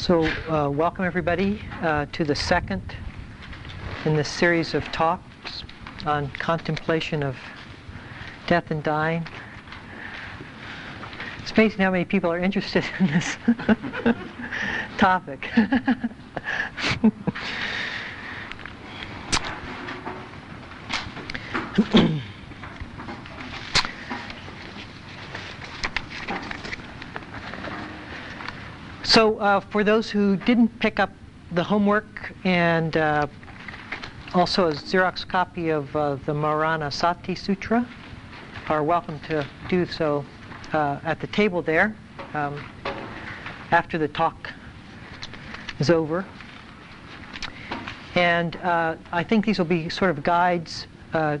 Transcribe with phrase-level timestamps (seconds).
[0.00, 2.80] So, uh, welcome everybody uh, to the second
[4.06, 5.62] in this series of talks
[6.06, 7.36] on contemplation of
[8.46, 9.28] death and dying.
[11.40, 13.36] It's amazing how many people are interested in this
[14.96, 15.50] topic.
[29.20, 31.10] So uh, for those who didn't pick up
[31.52, 33.26] the homework and uh,
[34.32, 37.86] also a Xerox copy of uh, the Maranasati Sutra
[38.70, 40.24] are welcome to do so
[40.72, 41.94] uh, at the table there
[42.32, 42.64] um,
[43.72, 44.54] after the talk
[45.80, 46.24] is over.
[48.14, 51.36] And uh, I think these will be sort of guides uh,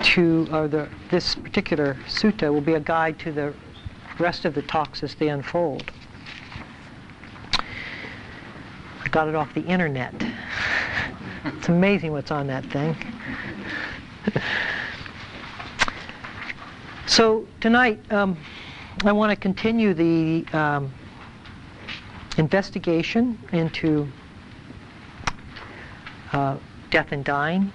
[0.00, 3.52] to, or the, this particular sutta will be a guide to the
[4.20, 5.90] rest of the talks as they unfold.
[9.14, 10.12] Got it off the internet.
[11.44, 12.96] It's amazing what's on that thing.
[17.06, 18.36] so tonight, um,
[19.04, 20.92] I want to continue the um,
[22.38, 24.08] investigation into
[26.32, 26.56] uh,
[26.90, 27.72] death and dying.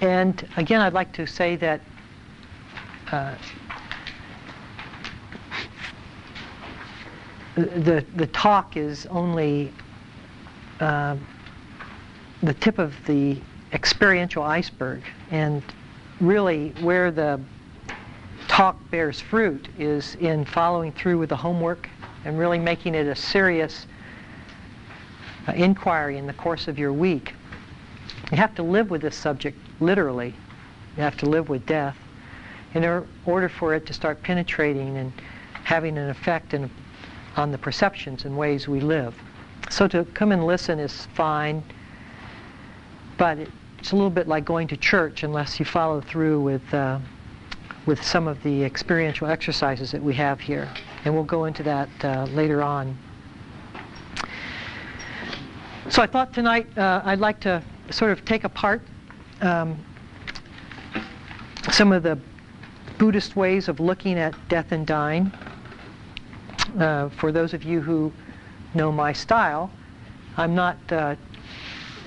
[0.00, 1.80] And again, I'd like to say that
[3.12, 3.36] uh,
[7.58, 9.72] the, the talk is only
[10.80, 11.16] uh,
[12.42, 13.38] the tip of the
[13.72, 15.02] experiential iceberg.
[15.30, 15.62] And
[16.20, 17.40] really, where the
[18.46, 21.88] talk bears fruit is in following through with the homework
[22.24, 23.86] and really making it a serious
[25.46, 27.34] uh, inquiry in the course of your week.
[28.30, 30.34] You have to live with this subject literally.
[30.96, 31.96] You have to live with death
[32.74, 32.84] in
[33.24, 35.12] order for it to start penetrating and
[35.64, 36.70] having an effect and
[37.38, 39.14] on the perceptions and ways we live.
[39.70, 41.62] So to come and listen is fine,
[43.16, 43.38] but
[43.78, 46.98] it's a little bit like going to church unless you follow through with, uh,
[47.86, 50.68] with some of the experiential exercises that we have here.
[51.04, 52.98] And we'll go into that uh, later on.
[55.90, 58.82] So I thought tonight uh, I'd like to sort of take apart
[59.40, 59.78] um,
[61.70, 62.18] some of the
[62.98, 65.32] Buddhist ways of looking at death and dying
[66.78, 68.12] uh, for those of you who
[68.74, 69.70] know my style,
[70.36, 71.16] I'm not uh,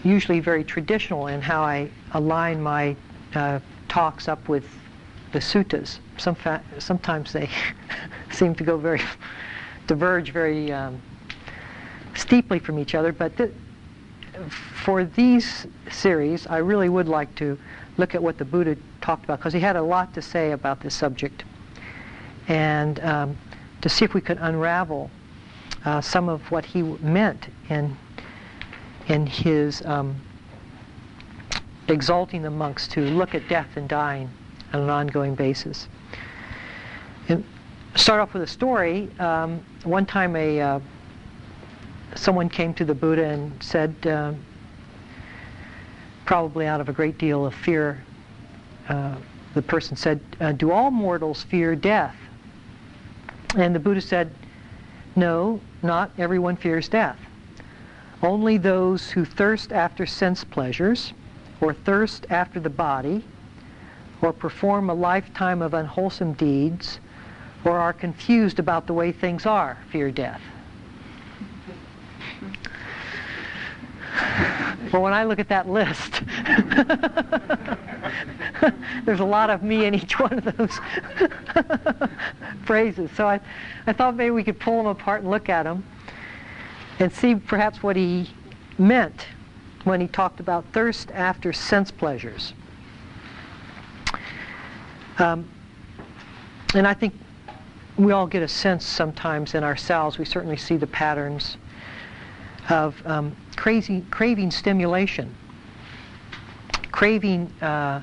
[0.04, 2.96] usually very traditional in how I align my
[3.36, 4.66] uh, talks up with
[5.32, 6.00] the suttas.
[6.18, 6.36] Some
[6.80, 7.50] sometimes they
[8.32, 9.02] seem to go very,
[9.88, 11.02] diverge very um,
[12.16, 13.54] steeply from each other, but th-
[14.50, 17.58] for these series, I really would like to
[17.98, 20.80] look at what the Buddha talked about because he had a lot to say about
[20.80, 21.44] this subject.
[22.48, 23.38] And um,
[23.82, 25.10] to see if we could unravel
[25.86, 27.98] uh, some of what he meant in,
[29.08, 30.16] in his um,
[31.88, 34.30] exalting the monks to look at death and dying
[34.74, 35.88] on an ongoing basis.
[37.28, 37.44] And
[37.96, 39.10] start off with a story.
[39.20, 40.80] Um, one time, a uh,
[42.16, 44.34] someone came to the Buddha and said, uh,
[46.26, 48.04] probably out of a great deal of fear,
[48.90, 49.16] uh,
[49.54, 52.16] the person said, uh, "Do all mortals fear death?"
[53.56, 54.32] And the Buddha said,
[55.16, 57.20] no, not everyone fears death.
[58.24, 61.14] Only those who thirst after sense pleasures,
[61.60, 63.24] or thirst after the body,
[64.22, 67.00] or perform a lifetime of unwholesome deeds,
[67.66, 70.42] or are confused about the way things are, fear death.
[74.92, 76.22] Well, when I look at that list,
[79.06, 80.80] there's a lot of me in each one of those
[82.66, 83.10] phrases.
[83.16, 83.40] So I,
[83.88, 85.84] I thought maybe we could pull them apart and look at them
[87.00, 88.30] and see perhaps what he
[88.78, 89.28] meant
[89.84, 92.54] when he talked about thirst after sense pleasures.
[95.18, 95.50] Um,
[96.74, 97.14] and I think
[97.98, 101.58] we all get a sense sometimes in ourselves, we certainly see the patterns
[102.70, 105.36] of um, crazy, craving stimulation,
[107.02, 108.00] craving uh,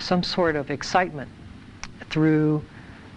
[0.00, 1.30] some sort of excitement
[2.10, 2.60] through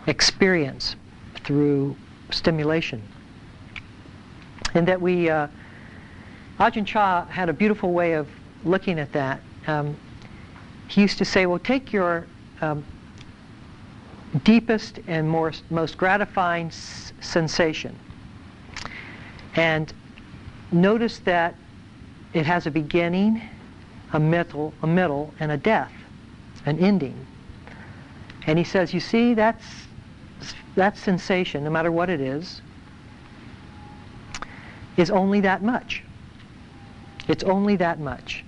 [0.06, 0.96] experience,
[1.44, 1.96] through
[2.30, 3.02] stimulation.
[4.76, 5.48] And that we, uh,
[6.60, 8.28] Ajahn Chah had a beautiful way of
[8.66, 9.40] looking at that.
[9.66, 9.98] Um,
[10.90, 12.28] he used to say, well, take your
[12.62, 12.86] um,
[14.44, 17.98] deepest and more, most gratifying sensation
[19.56, 19.92] and
[20.72, 21.56] notice that
[22.36, 23.42] it has a beginning,
[24.16, 25.92] a middle, a middle, and a death,
[26.66, 27.28] an ending.
[28.48, 29.66] And he says, you see, that's
[30.76, 32.62] that sensation, no matter what it is,
[34.96, 36.02] is only that much.
[37.28, 38.46] It's only that much.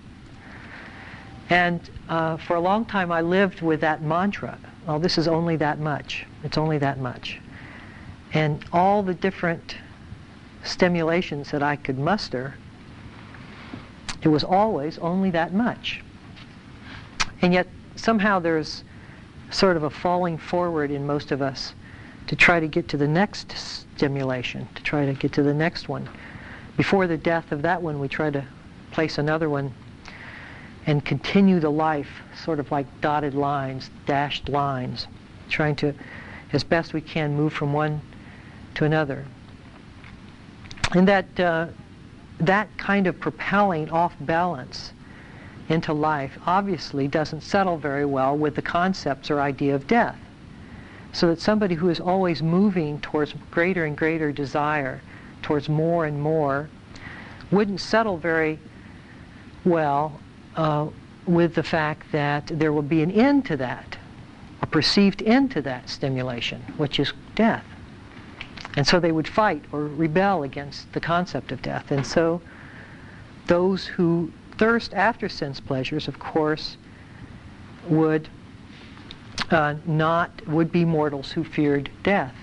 [1.50, 4.58] And uh, for a long time, I lived with that mantra.
[4.88, 6.26] Well, this is only that much.
[6.46, 7.42] It's only that much.
[8.34, 9.76] And all the different
[10.64, 12.56] stimulations that I could muster,
[14.22, 16.04] it was always only that much.
[17.42, 18.84] And yet, somehow there's
[19.52, 21.74] sort of a falling forward in most of us
[22.28, 25.88] to try to get to the next stimulation, to try to get to the next
[25.88, 26.10] one.
[26.76, 28.44] Before the death of that one, we try to
[28.92, 29.74] place another one
[30.86, 32.10] and continue the life,
[32.44, 35.08] sort of like dotted lines, dashed lines,
[35.50, 35.94] trying to,
[36.54, 38.02] as best we can, move from one
[38.76, 39.26] to another.
[40.94, 41.68] And that, uh,
[42.40, 44.94] that kind of propelling off balance
[45.70, 50.18] into life obviously doesn't settle very well with the concepts or idea of death.
[51.14, 55.02] So that somebody who is always moving towards greater and greater desire,
[55.42, 56.70] towards more and more,
[57.52, 58.60] wouldn't settle very
[59.66, 60.20] well
[60.56, 60.88] uh,
[61.26, 63.98] with the fact that there will be an end to that,
[64.62, 67.66] a perceived end to that stimulation, which is death.
[68.78, 71.90] And so they would fight or rebel against the concept of death.
[71.90, 72.42] And so
[73.48, 76.78] those who thirst after sense pleasures, of course,
[77.88, 78.30] would
[79.50, 82.36] uh, not would be mortals who feared death.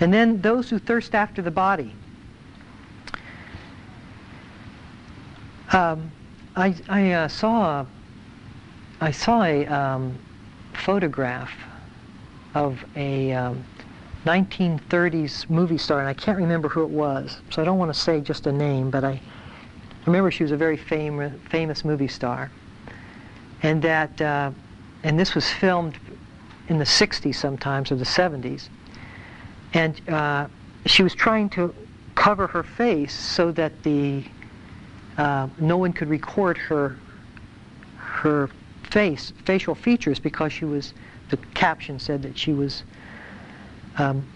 [0.00, 1.94] And then those who thirst after the body.
[5.74, 6.10] Um,
[6.56, 7.84] I, I uh, saw
[9.02, 10.18] I saw a um,
[10.74, 11.52] photograph
[12.54, 13.64] of a um,
[14.26, 17.98] 1930s movie star, and I can't remember who it was, so I don't want to
[17.98, 19.22] say just a name, but I
[20.04, 22.50] remember she was a very fam- famous movie star,
[23.62, 24.50] and that uh,
[25.02, 25.96] and this was filmed
[26.68, 28.68] in the 60s sometimes or the 70s,
[29.72, 30.46] and uh,
[30.84, 31.74] she was trying to
[32.16, 34.24] cover her face so that the
[35.16, 36.98] uh, no one could record her
[37.96, 38.50] her
[38.90, 40.92] face facial features because she was
[41.30, 42.82] the caption said that she was
[43.98, 44.26] um,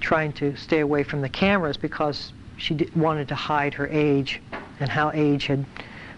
[0.00, 4.40] trying to stay away from the cameras because she wanted to hide her age
[4.80, 5.64] and how age had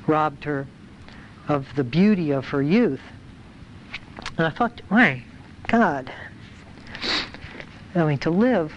[0.06, 0.66] robbed her
[1.48, 3.00] of the beauty of her youth.
[4.36, 5.22] And I thought, my
[5.68, 6.12] God,
[7.94, 8.72] I mean, to live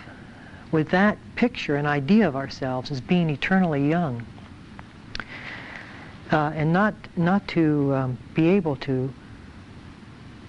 [0.72, 4.26] with that picture and idea of ourselves as being eternally young,
[6.32, 9.12] uh, and not not to um, be able to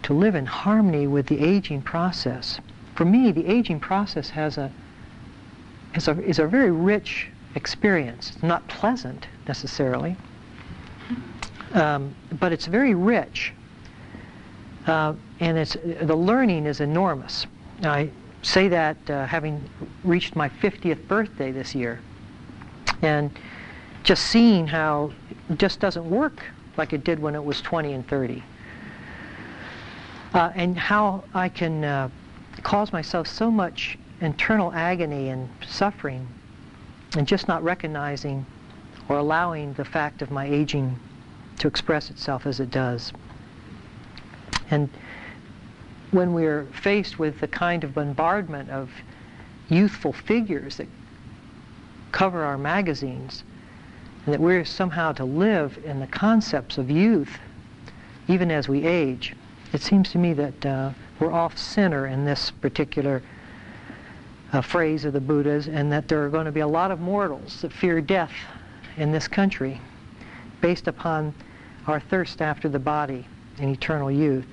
[0.03, 2.61] to live in harmony with the aging process.
[2.95, 4.71] For me, the aging process has a
[5.95, 8.33] is a is a very rich experience.
[8.35, 10.17] It's not pleasant necessarily,
[11.75, 13.53] um, but it's very rich,
[14.87, 17.47] uh, and it's the learning is enormous.
[17.83, 18.11] I
[18.43, 19.63] say that uh, having
[20.05, 22.01] reached my 50th birthday this year,
[23.03, 23.31] and
[24.03, 25.13] just seeing how
[25.59, 26.45] just doesn't work
[26.77, 28.43] like it did when it was 20 and 30.
[30.33, 32.09] Uh, and how I can uh,
[32.63, 36.27] cause myself so much internal agony and suffering
[37.17, 38.47] and just not recognizing
[39.09, 40.97] or allowing the fact of my aging
[41.59, 43.13] to express itself as it does.
[44.71, 44.89] And
[46.13, 48.91] when we're faced with the kind of bombardment of
[49.69, 50.89] youthful figures that
[52.13, 53.43] cover our magazines,
[54.25, 57.39] and that we're somehow to live in the concepts of youth
[58.31, 59.35] even as we age,
[59.73, 63.23] it seems to me that uh, we're off center in this particular
[64.53, 67.01] uh, phrase of the Buddha's, and that there are going to be a lot of
[67.01, 68.33] mortals that fear death
[68.97, 69.81] in this country
[70.61, 71.35] based upon
[71.89, 73.27] our thirst after the body
[73.59, 74.47] and eternal youth.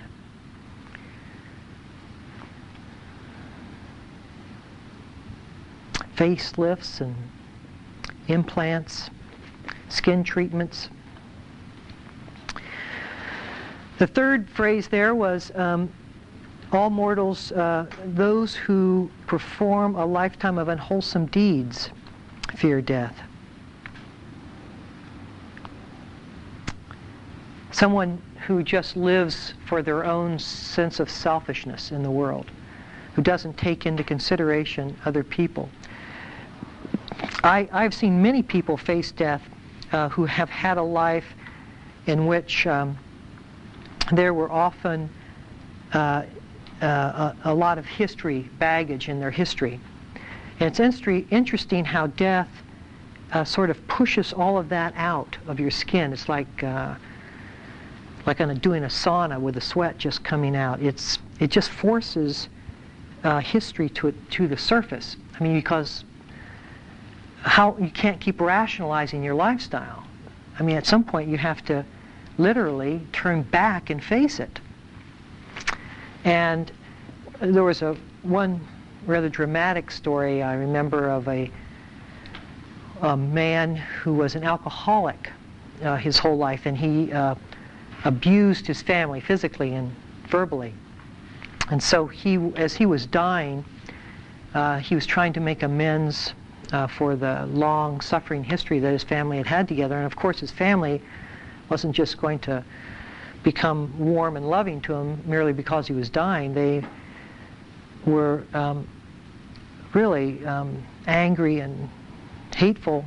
[6.16, 7.16] Facelifts and
[8.28, 9.12] implants
[9.90, 10.90] skin treatments.
[13.98, 15.90] The third phrase there was um,
[16.72, 21.90] all mortals, uh, those who perform a lifetime of unwholesome deeds,
[22.56, 23.20] fear death.
[27.72, 32.52] Someone who just lives for their own sense of selfishness in the world,
[33.16, 35.70] who doesn't take into consideration other people.
[37.44, 39.42] I, I've seen many people face death
[39.92, 41.36] uh, who have had a life
[42.06, 42.98] in which um,
[44.12, 45.10] there were often
[45.94, 46.24] uh,
[46.82, 49.80] uh, a, a, lot of history, baggage in their history.
[50.60, 52.50] And it's in- interesting how death
[53.34, 56.14] uh, sort of pushes all of that out of your skin.
[56.14, 56.96] It's like, uh,
[58.26, 60.82] like on a, doing a sauna with the sweat just coming out.
[60.82, 62.50] It's it just forces
[63.24, 65.18] uh, history to to the surface.
[65.40, 66.04] I mean, because
[67.42, 70.04] how you can't keep rationalizing your lifestyle.
[70.60, 71.86] I mean, at some point you have to
[72.38, 74.60] literally turn back and face it.
[76.24, 76.72] And
[77.40, 78.60] there was a one
[79.06, 81.50] rather dramatic story I remember of a,
[83.02, 85.32] a man who was an alcoholic
[85.84, 87.36] uh, his whole life, and he uh,
[88.04, 89.92] abused his family physically and
[90.28, 90.74] verbally.
[91.70, 93.64] And so he, as he was dying,
[94.54, 96.34] uh, he was trying to make amends
[96.72, 99.96] uh, for the long suffering history that his family had had together.
[99.96, 101.02] And of course, his family
[101.70, 102.64] wasn't just going to
[103.44, 106.54] become warm and loving to him merely because he was dying.
[106.54, 106.84] They
[108.06, 108.88] were um,
[109.94, 111.90] really um, angry and
[112.56, 113.06] hateful.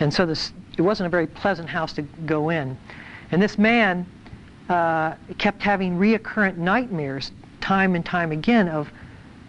[0.00, 2.76] And so this, it wasn't a very pleasant house to go in.
[3.30, 4.06] And this man
[4.68, 8.90] uh, kept having recurrent nightmares time and time again of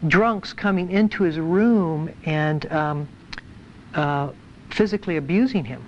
[0.07, 3.07] drunks coming into his room and um,
[3.93, 4.29] uh,
[4.69, 5.83] physically abusing him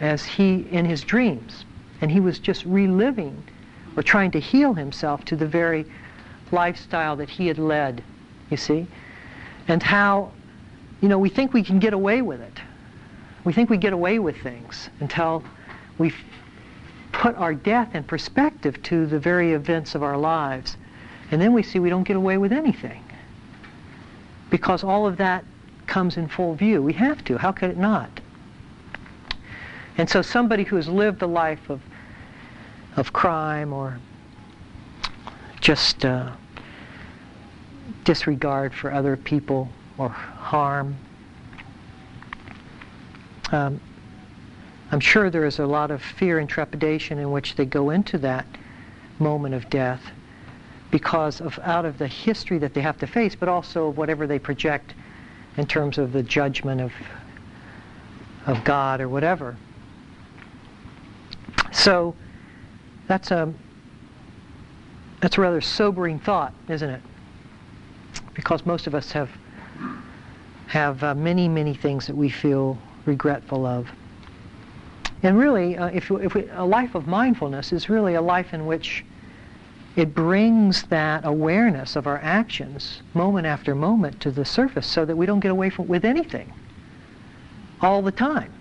[0.00, 1.64] as he in his dreams.
[2.00, 3.42] And he was just reliving
[3.96, 5.86] or trying to heal himself to the very
[6.52, 8.02] lifestyle that he had led
[8.50, 8.86] you see?
[9.68, 10.32] And how
[11.00, 12.60] you know we think we can get away with it.
[13.44, 15.44] We think we get away with things until
[15.98, 16.12] we
[17.12, 20.76] put our death in perspective to the very events of our lives.
[21.30, 23.02] And then we see we don't get away with anything
[24.56, 25.44] because all of that
[25.86, 26.80] comes in full view.
[26.80, 27.36] We have to.
[27.36, 28.08] How could it not?
[29.98, 31.82] And so somebody who has lived a life of,
[32.96, 33.98] of crime or
[35.60, 36.32] just uh,
[38.04, 40.96] disregard for other people or harm,
[43.52, 43.78] um,
[44.90, 48.16] I'm sure there is a lot of fear and trepidation in which they go into
[48.18, 48.46] that
[49.18, 50.00] moment of death
[50.96, 54.38] because of out of the history that they have to face, but also whatever they
[54.38, 54.94] project
[55.58, 56.90] in terms of the judgment of
[58.46, 59.58] of God or whatever.
[61.70, 62.14] So
[63.08, 63.52] that's a
[65.20, 67.02] that's a rather sobering thought, isn't it?
[68.32, 69.28] Because most of us have
[70.68, 73.86] have uh, many many things that we feel regretful of.
[75.22, 78.64] And really, uh, if, if we, a life of mindfulness is really a life in
[78.64, 79.04] which
[79.96, 85.16] it brings that awareness of our actions moment after moment to the surface so that
[85.16, 86.52] we don't get away from, with anything
[87.80, 88.52] all the time.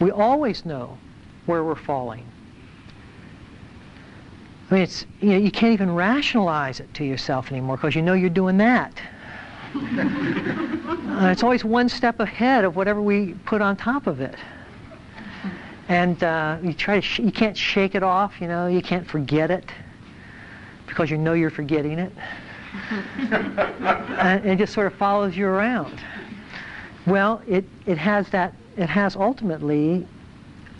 [0.00, 0.96] We always know
[1.44, 2.26] where we're falling.
[4.70, 8.02] I mean, it's, you, know, you can't even rationalize it to yourself anymore because you
[8.02, 8.98] know you're doing that.
[9.74, 14.36] uh, it's always one step ahead of whatever we put on top of it
[15.88, 19.06] and uh, you try to sh- you can't shake it off you know you can't
[19.06, 19.70] forget it
[20.86, 22.12] because you know you're forgetting it.
[24.18, 25.98] And it just sort of follows you around.
[27.06, 30.06] Well it, it has that it has ultimately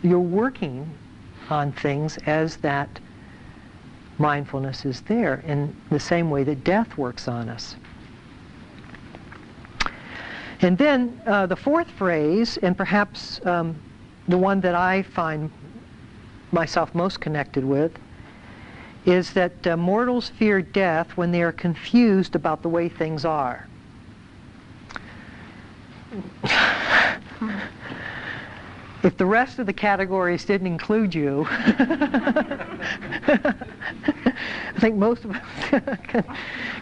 [0.03, 0.91] you're working
[1.49, 3.01] on things as that
[4.19, 7.77] mindfulness is there in the same way that death works on us.
[10.61, 13.77] And then uh, the fourth phrase and perhaps um,
[14.29, 15.51] the one that I find
[16.53, 17.93] myself most connected with
[19.05, 23.69] is that uh, mortals fear death when they are confused about the way things are.
[29.03, 33.55] if the rest of the categories didn't include you, I
[34.79, 35.71] think most of us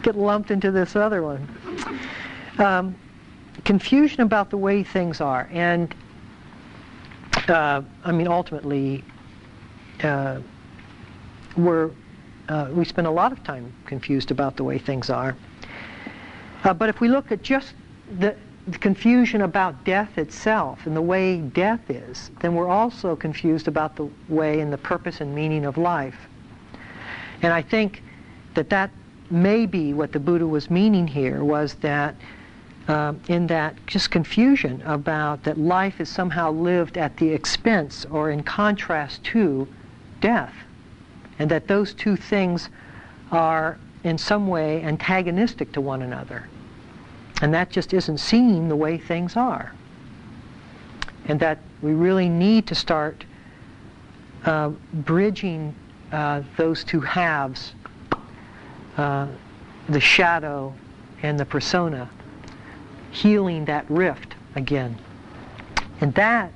[0.02, 1.46] get lumped into this other one.
[2.58, 2.94] Um,
[3.64, 5.48] confusion about the way things are.
[5.52, 5.94] And
[7.48, 9.04] uh, I mean, ultimately,
[10.02, 10.40] uh,
[11.56, 11.90] we're,
[12.48, 15.36] uh, we spend a lot of time confused about the way things are.
[16.64, 17.74] Uh, but if we look at just
[18.18, 18.34] the,
[18.66, 23.96] the confusion about death itself and the way death is, then we're also confused about
[23.96, 26.16] the way and the purpose and meaning of life.
[27.42, 28.02] And I think
[28.54, 28.90] that that
[29.30, 32.14] may be what the Buddha was meaning here was that
[32.88, 38.30] uh, in that just confusion about that life is somehow lived at the expense or
[38.30, 39.66] in contrast to
[40.20, 40.54] death,
[41.38, 42.68] and that those two things
[43.32, 46.46] are in some way antagonistic to one another.
[47.42, 49.72] And that just isn't seen the way things are.
[51.26, 53.24] And that we really need to start
[54.44, 55.74] uh, bridging
[56.12, 57.72] uh, those two halves,
[58.98, 59.26] uh,
[59.88, 60.72] the shadow
[61.22, 62.08] and the persona,
[63.14, 64.98] healing that rift again.
[66.00, 66.52] And that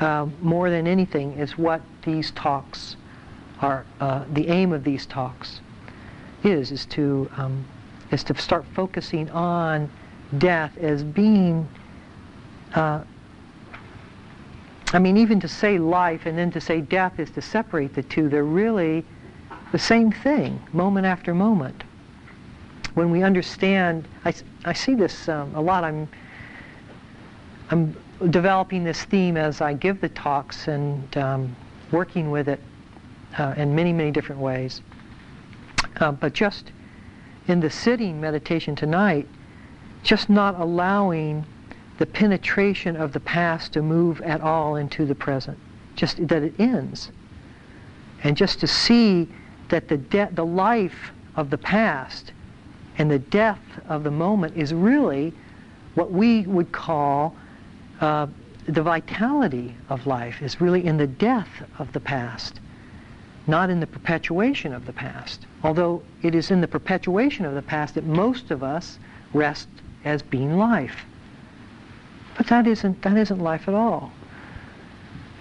[0.00, 2.96] uh, more than anything is what these talks
[3.60, 5.60] are, uh, the aim of these talks
[6.42, 7.64] is, is to, um,
[8.10, 9.88] is to start focusing on
[10.38, 11.66] death as being,
[12.74, 13.02] uh,
[14.92, 18.02] I mean, even to say life and then to say death is to separate the
[18.02, 18.28] two.
[18.28, 19.04] They're really
[19.70, 21.84] the same thing, moment after moment.
[22.96, 24.32] When we understand, I,
[24.64, 25.84] I see this um, a lot.
[25.84, 26.08] I'm,
[27.70, 27.94] I'm
[28.30, 31.54] developing this theme as I give the talks and um,
[31.92, 32.58] working with it
[33.36, 34.80] uh, in many, many different ways.
[36.00, 36.72] Uh, but just
[37.48, 39.28] in the sitting meditation tonight,
[40.02, 41.44] just not allowing
[41.98, 45.58] the penetration of the past to move at all into the present,
[45.96, 47.10] just that it ends.
[48.24, 49.28] And just to see
[49.68, 49.98] that the,
[50.32, 52.32] the life of the past
[52.98, 55.32] and the death of the moment is really
[55.94, 57.34] what we would call
[58.00, 58.26] uh,
[58.66, 61.48] the vitality of life is really in the death
[61.78, 62.60] of the past,
[63.46, 65.46] not in the perpetuation of the past.
[65.62, 68.98] Although it is in the perpetuation of the past that most of us
[69.32, 69.68] rest
[70.04, 71.04] as being life.
[72.36, 74.12] But that isn't, that isn't life at all.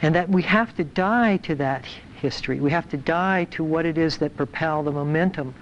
[0.01, 1.85] And that we have to die to that
[2.15, 2.59] history.
[2.59, 5.53] We have to die to what it is that propel the momentum,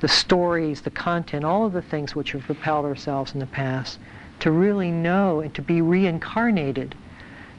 [0.00, 3.98] the stories, the content, all of the things which have propelled ourselves in the past
[4.40, 6.94] to really know and to be reincarnated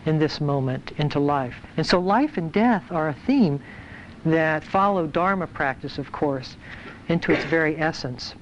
[0.05, 1.55] in this moment into life.
[1.75, 3.61] And so life and death are a theme
[4.25, 6.55] that follow Dharma practice, of course,
[7.07, 8.35] into its very essence.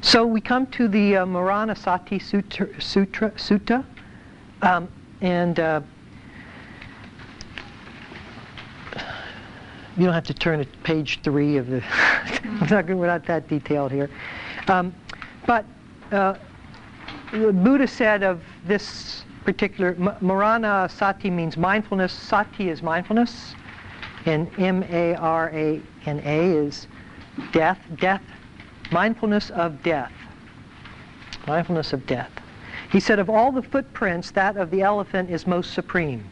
[0.00, 3.84] So we come to the uh, Maranasati Sutra, Sutra Sutta,
[4.64, 4.88] um,
[5.20, 5.80] and uh,
[9.96, 11.82] you don't have to turn to page three of the.
[12.44, 14.10] I'm not we're not that detailed here,
[14.68, 14.94] um,
[15.46, 15.64] but
[16.12, 16.34] uh,
[17.30, 22.12] Buddha said of this particular Marana Sati means mindfulness.
[22.12, 23.54] Sati is mindfulness,
[24.24, 26.86] and M-A-R-A-N-A is
[27.52, 27.78] death.
[27.96, 28.22] Death,
[28.90, 30.12] mindfulness of death.
[31.46, 32.30] Mindfulness of death.
[32.94, 36.30] He said of all the footprints, that of the elephant is most supreme.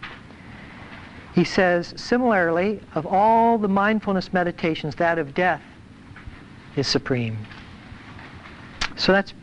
[1.34, 5.60] He says, similarly, of all the mindfulness meditations, that of death
[6.76, 7.36] is supreme.
[8.94, 9.34] So that's,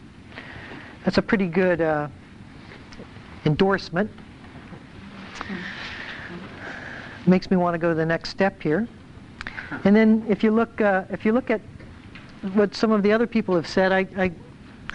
[1.04, 2.08] that's a pretty good uh,
[3.44, 4.10] endorsement.
[7.28, 8.88] Makes me want to go to the next step here.
[9.84, 11.60] And then if you look, uh, if you look at
[12.54, 14.32] what some of the other people have said, I, I,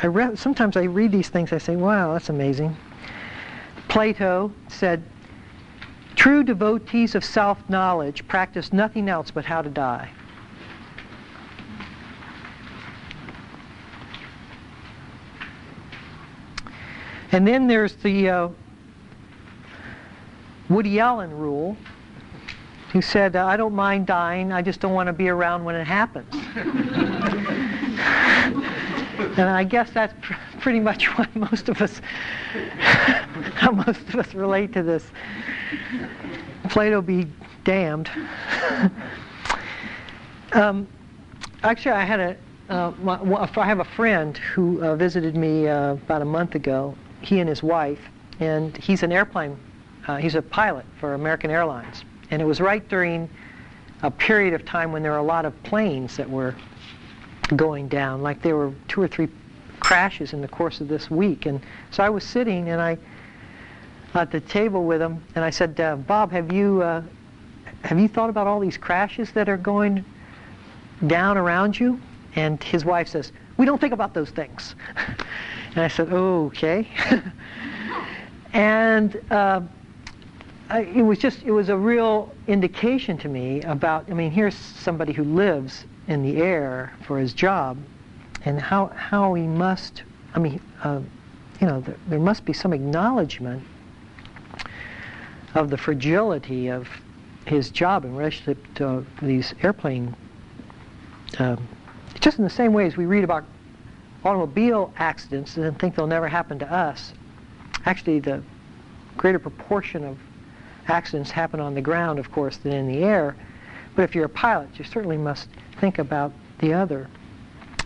[0.02, 2.76] I re- sometimes I read these things, I say, wow, that's amazing.
[3.88, 5.04] Plato said,
[6.16, 10.11] True devotees of self-knowledge practice nothing else but how to die.
[17.33, 18.48] And then there's the uh,
[20.68, 21.76] Woody Allen rule,
[22.92, 25.85] who said, I don't mind dying, I just don't want to be around when it
[25.85, 26.33] happens.
[29.18, 32.00] and I guess that's pr- pretty much what most of us,
[33.55, 35.07] how most of us relate to this.
[36.68, 37.27] Plato be
[37.64, 38.11] damned.
[40.53, 40.88] um,
[41.62, 42.37] actually, I had a,
[42.68, 43.18] uh, my,
[43.57, 46.96] I have a friend who uh, visited me uh, about a month ago.
[47.20, 48.00] He and his wife,
[48.40, 49.59] and he's an airplane.
[50.07, 53.29] Uh, he's a pilot for American Airlines, and it was right during
[54.03, 56.55] a period of time when there were a lot of planes that were
[57.57, 58.22] going down.
[58.22, 59.28] Like there were two or three
[59.80, 62.98] crashes in the course of this week, and so I was sitting and I
[64.14, 67.02] at the table with him, and I said, uh, Bob, have you uh,
[67.85, 70.04] have you thought about all these crashes that are going
[71.07, 72.00] down around you?
[72.35, 74.74] And his wife says, We don't think about those things.
[75.74, 76.88] and I said, oh, okay.
[78.52, 79.61] and uh,
[80.70, 84.11] I, it was just it was a real indication to me about.
[84.11, 87.78] I mean, here's somebody who lives in the air for his job,
[88.44, 90.02] and how how he must.
[90.34, 91.00] I mean, uh,
[91.60, 93.62] you know, there, there must be some acknowledgement
[95.54, 96.88] of the fragility of
[97.46, 100.14] his job in relationship to these airplane.
[101.38, 101.68] Um,
[102.20, 103.44] just in the same way as we read about
[104.24, 107.12] automobile accidents and think they'll never happen to us.
[107.84, 108.42] Actually, the
[109.16, 110.18] greater proportion of
[110.88, 113.36] accidents happen on the ground, of course, than in the air.
[113.94, 115.48] But if you're a pilot, you certainly must
[115.80, 117.08] think about the other.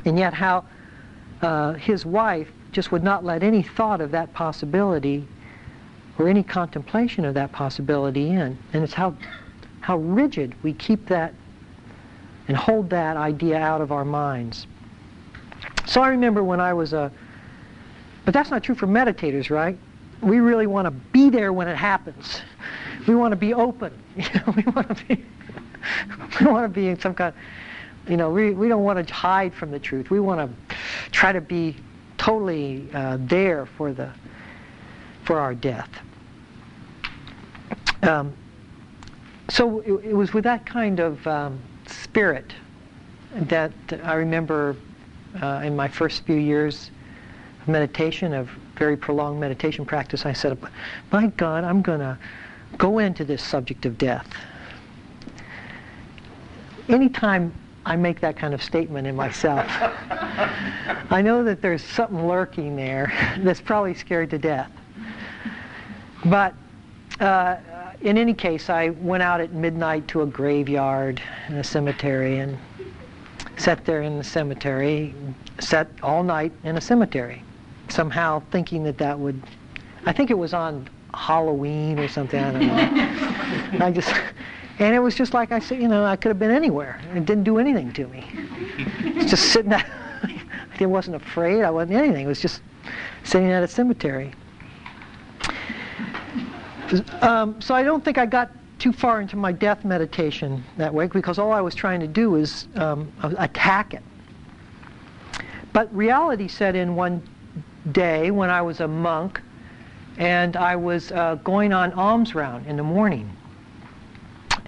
[0.05, 0.65] And yet, how
[1.43, 5.27] uh, his wife just would not let any thought of that possibility
[6.19, 8.59] or any contemplation of that possibility in.
[8.73, 9.17] And it's how,
[9.81, 11.33] how rigid we keep that
[12.49, 14.67] and hold that idea out of our minds.
[15.87, 17.13] So I remember when I was a,
[18.25, 19.79] but that's not true for meditators, right?
[20.21, 22.41] We really want to be there when it happens.
[23.07, 23.93] We want to be open.
[24.57, 25.25] We want to be,
[26.41, 27.33] we want to be in some kind.
[28.09, 30.11] You know, we we don't want to hide from the truth.
[30.11, 30.77] We want to
[31.11, 31.77] try to be
[32.17, 34.11] totally uh, there for the
[35.25, 35.91] for our death.
[38.03, 38.33] Um,
[39.51, 42.55] so it, it, was with that kind of um, spirit
[43.35, 44.77] that I remember
[45.43, 46.91] uh, in my first few years
[47.61, 50.57] of meditation, of very prolonged meditation practice, I said,
[51.13, 52.19] my God, I'm going to
[52.79, 54.29] go into this subject of death.
[56.89, 57.53] Anytime
[57.89, 59.67] I make that kind of statement in myself,
[61.11, 64.71] I know that there's something lurking there that's probably scared to death.
[66.27, 66.53] But
[67.19, 67.57] uh,
[68.03, 72.59] in any case, I went out at midnight to a graveyard in a cemetery and
[73.57, 75.15] sat there in the cemetery,
[75.59, 77.43] sat all night in a cemetery,
[77.89, 79.43] somehow thinking that that would,
[80.05, 83.87] I think it was on Halloween or something, I don't know.
[83.87, 84.13] I just,
[84.79, 87.01] and it was just like I said, you know, I could have been anywhere.
[87.15, 88.25] It didn't do anything to me.
[89.17, 89.85] It's just sitting there.
[90.81, 91.63] I wasn't afraid.
[91.63, 92.25] I wasn't anything.
[92.25, 92.63] It was just
[93.25, 94.33] sitting at a cemetery.
[97.21, 101.09] Um, so I don't think I got too far into my death meditation that way
[101.09, 104.03] because all I was trying to do was um, attack it.
[105.73, 107.23] But reality set in one
[107.93, 109.41] day when I was a monk
[110.17, 113.31] and I was uh, going on alms round in the morning.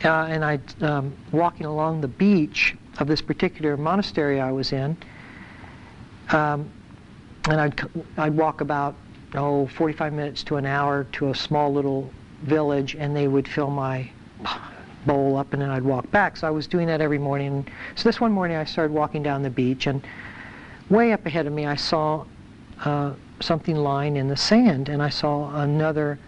[0.04, 4.96] Uh, and I um, walking along the beach of this particular monastery I was in.
[6.30, 6.70] Um,
[7.50, 7.80] and I'd,
[8.16, 8.94] I'd walk about
[9.34, 12.10] oh, 45 minutes to an hour to a small little
[12.42, 14.08] village and they would fill my
[15.06, 16.36] bowl up and then I'd walk back.
[16.36, 17.66] So I was doing that every morning.
[17.94, 20.02] So this one morning I started walking down the beach and
[20.88, 22.24] way up ahead of me I saw
[22.84, 26.18] uh, something lying in the sand and I saw another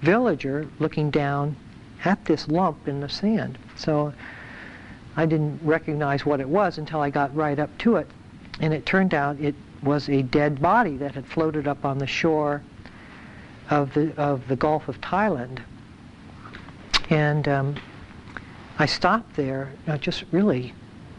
[0.00, 1.56] villager looking down
[2.04, 3.58] at this lump in the sand.
[3.76, 4.12] So
[5.16, 8.08] I didn't recognize what it was until I got right up to it.
[8.60, 12.06] And it turned out it was a dead body that had floated up on the
[12.06, 12.62] shore
[13.70, 15.60] of the, of the Gulf of Thailand.
[17.10, 17.76] And um,
[18.78, 20.74] I stopped there, uh, just really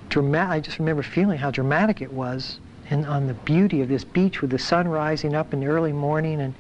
[0.10, 0.52] dramatic.
[0.52, 4.42] I just remember feeling how dramatic it was and on the beauty of this beach
[4.42, 6.54] with the sun rising up in the early morning and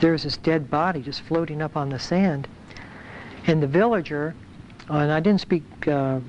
[0.00, 2.48] there's this dead body just floating up on the sand.
[3.46, 4.34] And the villager,
[4.90, 6.20] uh, and I didn't speak uh,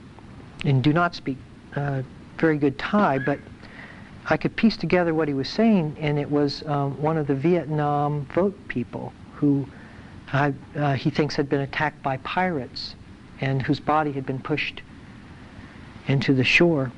[0.63, 1.37] and do not speak
[1.75, 2.01] uh,
[2.37, 3.39] very good Thai, but
[4.29, 7.35] I could piece together what he was saying, and it was um, one of the
[7.35, 9.67] Vietnam boat people who
[10.33, 10.51] uh,
[10.93, 12.95] he thinks had been attacked by pirates
[13.39, 14.81] and whose body had been pushed
[16.07, 16.91] into the shore.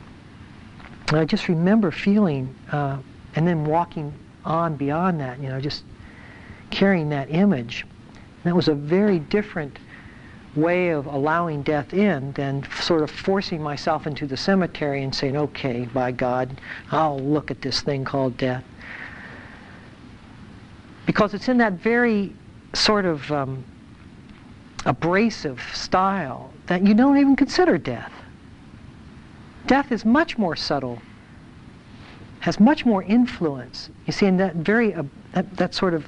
[1.10, 2.98] And I just remember feeling, uh,
[3.36, 4.14] and then walking
[4.46, 5.84] on beyond that, you know, just
[6.70, 7.84] carrying that image.
[7.84, 9.78] And that was a very different
[10.58, 15.38] way of allowing death in than sort of forcing myself into the cemetery and saying,
[15.38, 16.60] okay, by God,
[16.92, 18.64] I'll look at this thing called death.
[21.06, 22.36] Because it's in that very
[22.74, 23.64] sort of um,
[24.86, 28.12] abrasive style that you don't even consider death.
[29.68, 31.02] Death is much more subtle,
[32.40, 33.90] has much more influence.
[34.06, 36.06] You see, in that very, uh, that, that sort of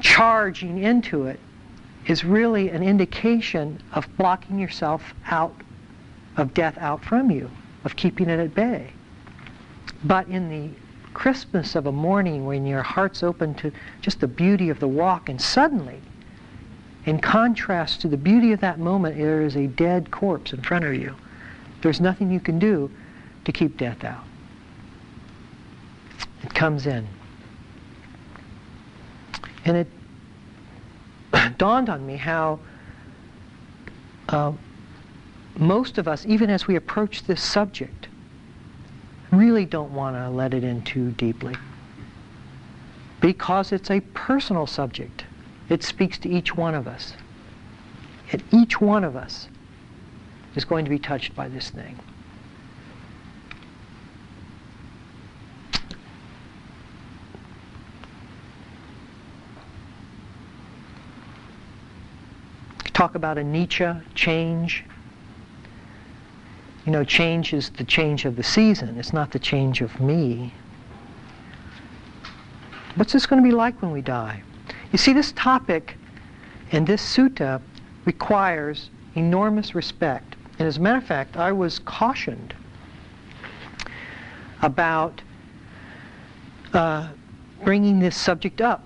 [0.00, 1.38] charging into it
[2.08, 5.54] is really an indication of blocking yourself out
[6.38, 7.50] of death out from you,
[7.84, 8.90] of keeping it at bay.
[10.04, 10.70] But in the
[11.12, 15.28] crispness of a morning when your heart's open to just the beauty of the walk
[15.28, 16.00] and suddenly,
[17.04, 20.84] in contrast to the beauty of that moment, there is a dead corpse in front
[20.84, 21.14] of you.
[21.82, 22.90] There's nothing you can do
[23.44, 24.24] to keep death out.
[26.42, 27.06] It comes in.
[29.64, 29.88] And it
[31.58, 32.60] dawned on me how
[34.28, 34.52] uh,
[35.56, 38.08] most of us, even as we approach this subject,
[39.32, 41.54] really don't want to let it in too deeply.
[43.20, 45.24] Because it's a personal subject.
[45.68, 47.14] It speaks to each one of us.
[48.30, 49.48] And each one of us
[50.54, 51.98] is going to be touched by this thing.
[62.98, 64.84] Talk about anicca, change.
[66.84, 68.98] You know, change is the change of the season.
[68.98, 70.52] It's not the change of me.
[72.96, 74.42] What's this going to be like when we die?
[74.90, 75.94] You see, this topic
[76.72, 77.62] and this sutta
[78.04, 82.52] requires enormous respect And as a matter of fact, I was cautioned
[84.60, 85.22] about
[86.72, 87.10] uh,
[87.62, 88.84] bringing this subject up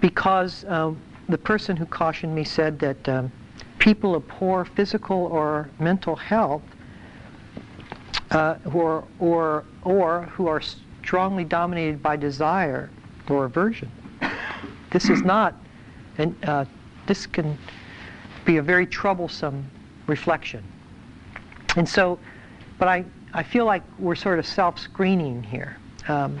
[0.00, 3.32] because um, the person who cautioned me said that um,
[3.78, 6.62] people of poor physical or mental health
[8.30, 12.90] uh, who are, or, or who are strongly dominated by desire
[13.28, 13.90] or aversion.
[14.90, 15.54] This is not,
[16.18, 16.64] and uh,
[17.06, 17.58] this can
[18.44, 19.64] be a very troublesome
[20.06, 20.62] reflection.
[21.76, 22.18] And so,
[22.78, 25.76] but I, I feel like we're sort of self-screening here.
[26.08, 26.38] Um,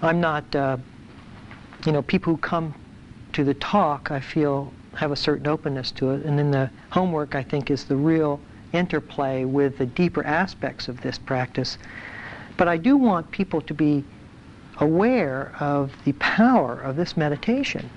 [0.00, 0.76] I'm not, uh,
[1.86, 2.74] you know, people who come
[3.32, 6.24] to the talk, I feel, have a certain openness to it.
[6.24, 8.40] And then the homework, I think, is the real
[8.72, 11.78] interplay with the deeper aspects of this practice.
[12.56, 14.04] But I do want people to be
[14.78, 17.88] aware of the power of this meditation.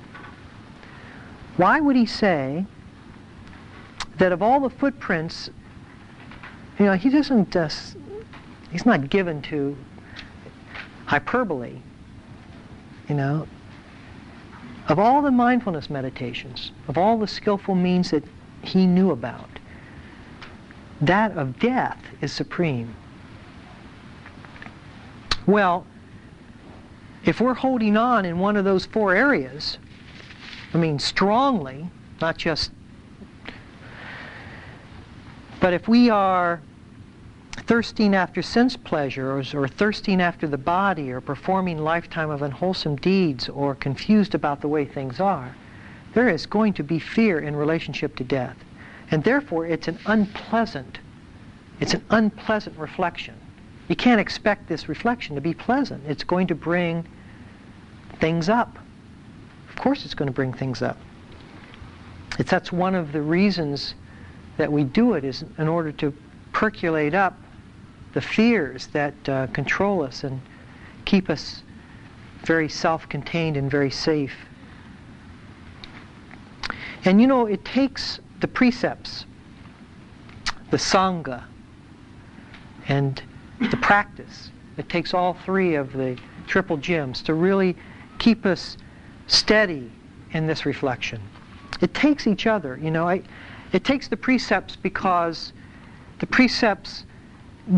[1.58, 2.66] Why would he say
[4.18, 5.50] that of all the footprints,
[6.80, 7.96] you know, he doesn't just,
[8.72, 9.78] he's not given to
[11.06, 11.80] hyperbole,
[13.08, 13.48] you know.
[14.88, 18.24] Of all the mindfulness meditations, of all the skillful means that
[18.62, 19.50] he knew about,
[21.02, 22.96] that of death is supreme.
[25.48, 25.86] Well,
[27.24, 29.78] if we're holding on in one of those four areas,
[30.74, 31.90] I mean strongly,
[32.22, 32.72] not just,
[35.60, 36.62] but if we are
[37.66, 43.50] thirsting after sense pleasures or thirsting after the body or performing lifetime of unwholesome deeds
[43.50, 45.56] or confused about the way things are,
[46.14, 48.56] there is going to be fear in relationship to death.
[49.10, 51.00] And therefore it's an unpleasant,
[51.80, 53.36] it's an unpleasant reflection.
[53.88, 56.04] You can't expect this reflection to be pleasant.
[56.08, 57.06] It's going to bring
[58.20, 58.78] things up.
[59.70, 60.98] Of course it's going to bring things up.
[62.40, 63.96] It's that's one of the reasons
[64.58, 66.14] that we do it is in order to
[66.54, 67.38] percolate up
[68.16, 70.42] the fears that uh, control us and
[71.04, 71.62] keep us
[72.46, 74.34] very self-contained and very safe.
[77.04, 79.26] And you know, it takes the precepts,
[80.72, 81.44] the sangha,
[82.88, 83.22] and
[83.60, 84.50] the practice.
[84.78, 87.76] It takes all three of the triple gems to really
[88.18, 88.78] keep us
[89.28, 89.92] steady
[90.32, 91.22] in this reflection.
[91.82, 93.10] It takes each other, you know.
[93.10, 93.24] I,
[93.74, 95.52] it takes the precepts because
[96.20, 97.04] the precepts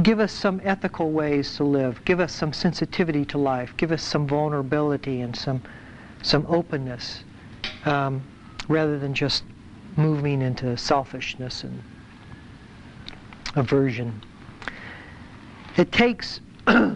[0.03, 4.03] give us some ethical ways to live, give us some sensitivity to life, give us
[4.03, 5.61] some vulnerability and some,
[6.21, 7.23] some openness,
[7.85, 8.21] um,
[8.67, 9.43] rather than just
[9.95, 11.81] moving into selfishness and
[13.55, 14.21] aversion.
[15.77, 16.95] It takes uh,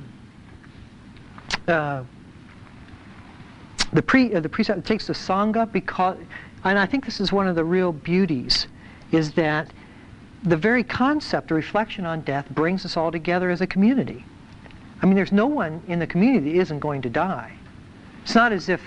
[3.94, 6.18] the pre uh, the precept it takes the sangha because,
[6.64, 8.68] and I think this is one of the real beauties,
[9.12, 9.72] is that
[10.44, 14.26] the very concept of reflection on death brings us all together as a community.
[15.02, 17.54] I mean, there's no one in the community that isn't going to die.
[18.24, 18.82] It's not as if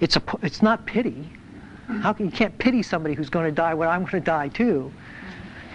[0.00, 1.28] it's, a, it's not pity.
[1.86, 4.48] How can, you can't pity somebody who's going to die when I'm going to die
[4.48, 4.92] too.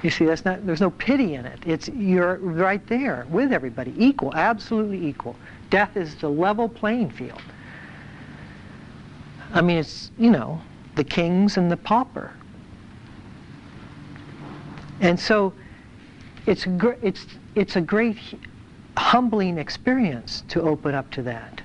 [0.02, 1.60] You see, that's not, there's no pity in it.
[1.66, 5.36] It's, you're right there with everybody, equal, absolutely equal.
[5.70, 7.42] Death is the level playing field.
[9.54, 10.62] I mean, it's, you know,
[10.96, 12.32] the kings and the pauper.
[15.02, 15.54] And so
[16.46, 16.66] it's,
[17.02, 18.18] it's, it's a great
[18.98, 21.62] humbling experience to open up to that.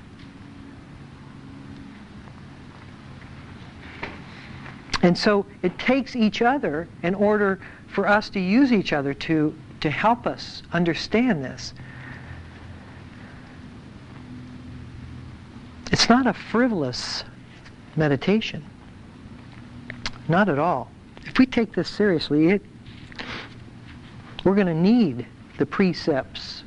[5.02, 9.54] And so it takes each other in order for us to use each other to,
[9.80, 11.74] to help us understand this.
[15.92, 17.24] It's not a frivolous
[17.96, 18.64] meditation.
[20.28, 20.90] Not at all.
[21.26, 22.62] If we take this seriously, it,
[24.44, 25.26] we're going to need
[25.58, 26.62] the precepts,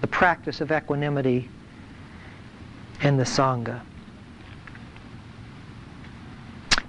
[0.00, 1.48] the practice of equanimity,
[3.02, 3.80] and the Sangha.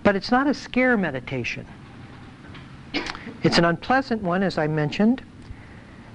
[0.03, 1.65] But it's not a scare meditation.
[3.43, 5.23] It's an unpleasant one, as I mentioned,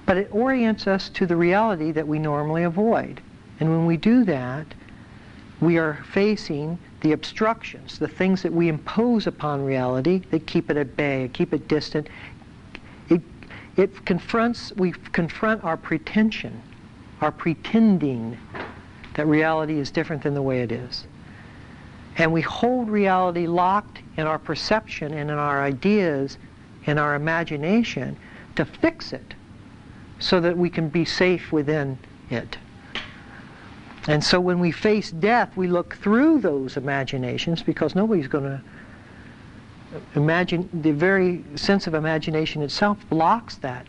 [0.05, 3.21] but it orients us to the reality that we normally avoid.
[3.59, 4.65] And when we do that,
[5.59, 10.77] we are facing the obstructions, the things that we impose upon reality that keep it
[10.77, 12.07] at bay, keep it distant,
[13.79, 16.61] it confronts, we confront our pretension,
[17.21, 18.37] our pretending
[19.15, 21.05] that reality is different than the way it is.
[22.17, 26.37] And we hold reality locked in our perception and in our ideas,
[26.85, 28.17] in our imagination,
[28.57, 29.33] to fix it
[30.19, 31.97] so that we can be safe within
[32.29, 32.57] it.
[34.07, 38.61] And so when we face death, we look through those imaginations because nobody's going to
[40.15, 43.87] imagine the very sense of imagination itself blocks that,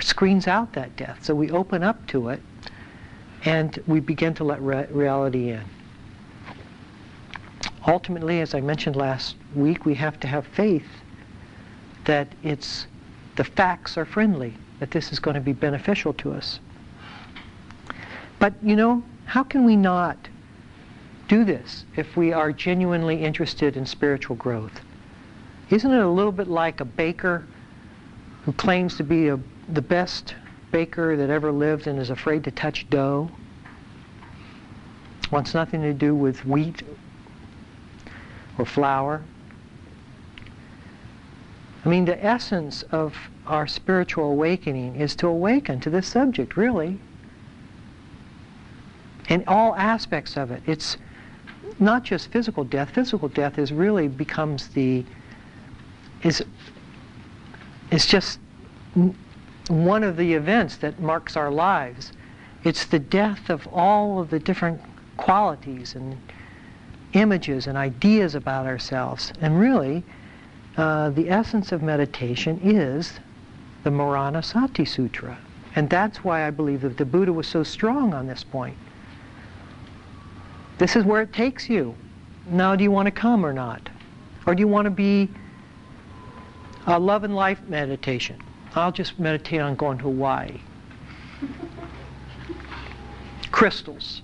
[0.00, 1.24] screens out that death.
[1.24, 2.40] So we open up to it,
[3.44, 5.62] and we begin to let re- reality in.
[7.86, 10.86] Ultimately, as I mentioned last week, we have to have faith
[12.04, 12.86] that it's
[13.36, 16.60] the facts are friendly, that this is going to be beneficial to us.
[18.38, 20.28] But you know, how can we not
[21.28, 24.80] do this if we are genuinely interested in spiritual growth?
[25.70, 27.46] Isn't it a little bit like a baker
[28.44, 30.34] who claims to be a, the best
[30.72, 33.30] baker that ever lived and is afraid to touch dough?
[35.30, 36.82] Wants nothing to do with wheat
[38.58, 39.22] or flour.
[41.84, 46.98] I mean, the essence of our spiritual awakening is to awaken to this subject, really.
[49.28, 50.62] In all aspects of it.
[50.66, 50.96] It's
[51.78, 52.90] not just physical death.
[52.90, 55.04] Physical death is really becomes the
[56.22, 56.44] is
[57.90, 58.38] is just
[59.68, 62.12] one of the events that marks our lives.
[62.64, 64.80] It's the death of all of the different
[65.16, 66.16] qualities and
[67.12, 69.32] images and ideas about ourselves.
[69.40, 70.04] And really,
[70.76, 73.18] uh, the essence of meditation is
[73.82, 75.38] the Marana Sati Sutra.
[75.76, 78.76] And that's why I believe that the Buddha was so strong on this point.
[80.78, 81.94] This is where it takes you.
[82.48, 83.88] Now, do you want to come or not?
[84.46, 85.28] Or do you want to be
[86.86, 88.40] a love and life meditation?
[88.74, 90.60] I'll just meditate on going to Hawaii.
[93.50, 94.22] Crystals.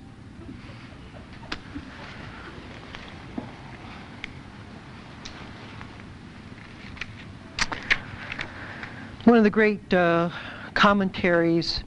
[9.25, 10.31] One of the great uh,
[10.75, 11.83] commentaries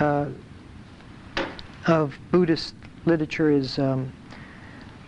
[0.00, 0.28] uh,
[1.86, 4.10] of Buddhist literature is um,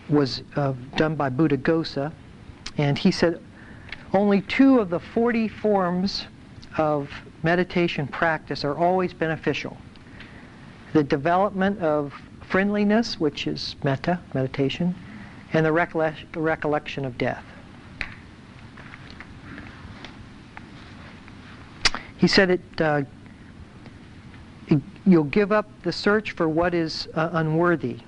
[0.09, 2.13] was uh, done by Buddha Buddhaghosa,
[2.77, 3.41] and he said
[4.13, 6.25] only two of the 40 forms
[6.77, 7.09] of
[7.43, 9.77] meditation practice are always beneficial.
[10.93, 14.95] The development of friendliness, which is metta, meditation,
[15.53, 17.43] and the recollection of death.
[22.17, 23.03] He said it, uh,
[25.05, 27.99] you'll give up the search for what is uh, unworthy.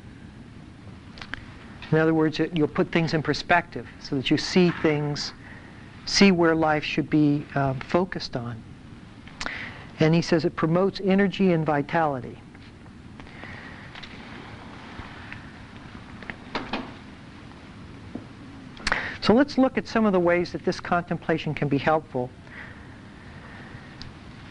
[1.92, 5.34] In other words, you'll put things in perspective so that you see things,
[6.06, 8.62] see where life should be uh, focused on.
[10.00, 12.40] And he says it promotes energy and vitality.
[19.22, 22.30] So let's look at some of the ways that this contemplation can be helpful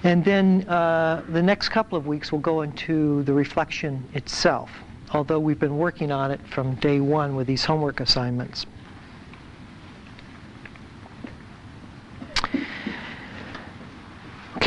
[0.02, 4.70] and then uh, the next couple of weeks we'll go into the reflection itself,
[5.12, 8.66] although we've been working on it from day one with these homework assignments.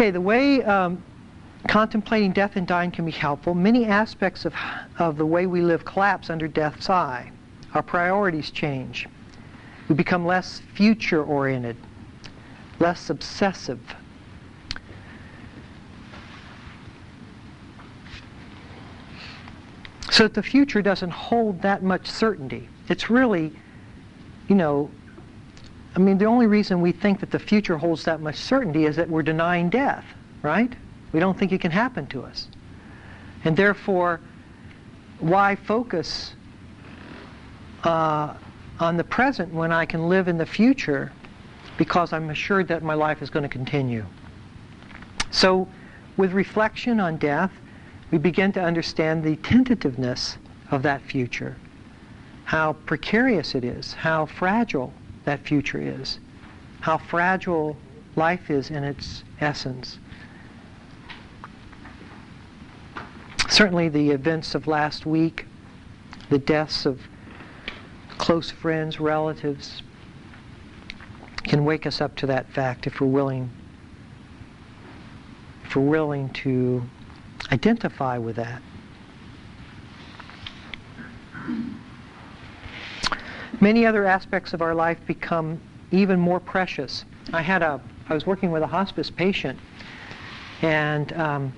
[0.04, 1.02] Okay, the way um,
[1.70, 4.54] contemplating death and dying can be helpful, many aspects of,
[5.00, 7.32] of the way we live collapse under death's eye.
[7.74, 9.08] Our priorities change.
[9.88, 11.78] We become less future oriented,
[12.80, 13.80] less obsessive,
[20.12, 22.68] So that the future doesn't hold that much certainty.
[22.90, 23.54] It's really,
[24.50, 24.92] you know,
[25.96, 28.96] I mean, the only reason we think that the future holds that much certainty is
[28.96, 30.06] that we're denying death,
[30.42, 30.74] right?
[31.12, 32.48] We don't think it can happen to us.
[33.46, 34.20] And therefore,
[35.20, 36.34] why focus
[37.84, 38.34] uh,
[38.80, 41.12] on the present when I can live in the future
[41.78, 44.06] because I'm assured that my life is going to continue?
[45.30, 45.68] So,
[46.18, 47.52] with reflection on death,
[48.12, 50.38] we begin to understand the tentativeness
[50.72, 51.56] of that future,
[52.46, 54.94] how precarious it is, how fragile
[55.26, 56.20] that future is,
[56.82, 57.78] how fragile
[58.16, 60.00] life is in its essence.
[63.50, 65.46] Certainly the events of last week,
[66.30, 67.02] the deaths of
[68.18, 69.82] close friends, relatives,
[71.44, 73.50] can wake us up to that fact if we're willing
[75.66, 76.84] if we're willing to
[77.52, 78.62] Identify with that.
[83.64, 85.58] Many other aspects of our life become
[85.90, 87.06] even more precious.
[87.32, 89.58] I had a, I was working with a hospice patient,
[90.62, 91.54] and um,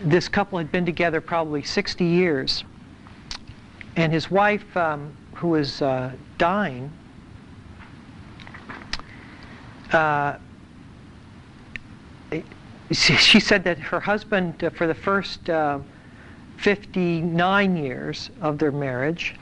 [0.00, 2.62] this couple had been together probably 60 years,
[3.96, 6.92] and his wife, um, who was uh, dying,
[9.92, 10.36] uh,
[12.92, 15.80] she, said that her husband, uh, for the first uh,
[16.58, 19.34] 59 years of their marriage,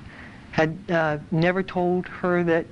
[0.60, 2.66] had uh, never told her that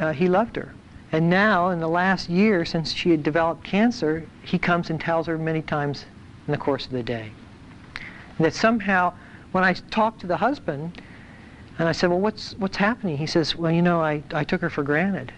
[0.00, 0.74] uh, he loved her.
[1.12, 5.26] And now, in the last year since she had developed cancer, he comes and tells
[5.26, 6.06] her many times
[6.46, 7.30] in the course of the day.
[8.40, 9.12] That somehow,
[9.52, 11.00] when I talked to the husband,
[11.78, 13.16] and I said, well, what's, what's happening?
[13.16, 15.32] He says, well, you know, I, I took her for granted.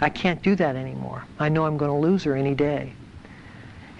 [0.00, 1.24] I can't do that anymore.
[1.38, 2.92] I know I'm going to lose her any day.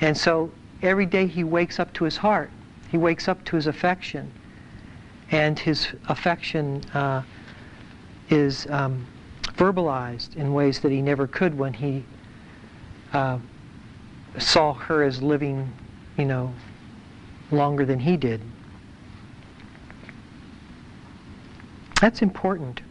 [0.01, 0.51] And so
[0.83, 2.51] every day he wakes up to his heart.
[2.91, 4.31] He wakes up to his affection.
[5.31, 7.23] And his affection uh,
[8.31, 9.07] is um,
[9.57, 12.05] verbalized in ways that he never could when he
[13.13, 13.39] uh,
[14.39, 15.73] saw her as living,
[16.17, 16.53] you know,
[17.51, 18.41] longer than he did.
[22.01, 22.83] That's important.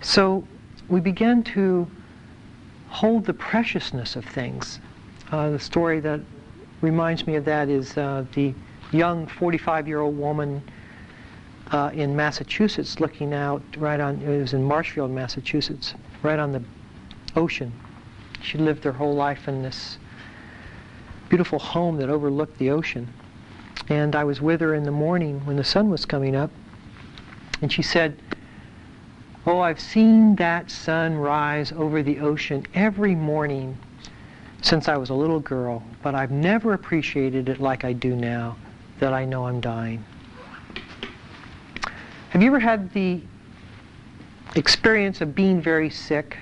[0.00, 0.44] So
[0.88, 1.86] we begin to
[2.88, 4.80] hold the preciousness of things.
[5.30, 6.20] Uh, the story that
[6.80, 8.54] reminds me of that is uh, the
[8.92, 10.62] young 45-year-old woman
[11.70, 16.62] uh, in Massachusetts looking out right on, it was in Marshfield, Massachusetts, right on the
[17.36, 17.72] ocean.
[18.42, 19.98] She lived her whole life in this
[21.28, 23.08] beautiful home that overlooked the ocean.
[23.88, 26.50] And I was with her in the morning when the sun was coming up,
[27.60, 28.18] and she said,
[29.46, 33.78] Oh, I've seen that sun rise over the ocean every morning
[34.60, 38.56] since I was a little girl, but I've never appreciated it like I do now
[38.98, 40.04] that I know I'm dying.
[42.30, 43.22] Have you ever had the
[44.54, 46.38] experience of being very sick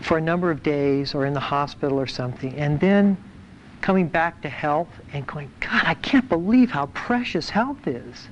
[0.00, 3.16] for a number of days or in the hospital or something, and then
[3.80, 8.28] coming back to health and going, God, I can't believe how precious health is.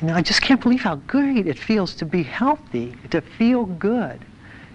[0.00, 3.64] You know, I just can't believe how great it feels to be healthy, to feel
[3.64, 4.20] good.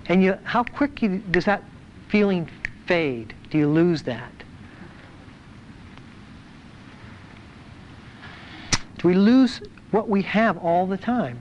[0.07, 1.63] And you, how quickly does that
[2.07, 2.49] feeling
[2.87, 3.33] fade?
[3.51, 4.31] Do you lose that?
[9.03, 11.39] We lose what we have all the time?